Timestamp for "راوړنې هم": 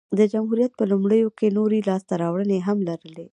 2.21-2.77